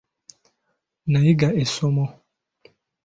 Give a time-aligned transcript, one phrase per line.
[1.11, 2.05] Nayiga essomo.